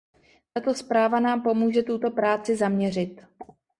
Tato 0.53 0.73
zpráva 0.73 1.19
nám 1.19 1.41
pomůže 1.41 1.83
tuto 1.83 2.11
práci 2.11 2.55
zaměřit. 2.55 3.21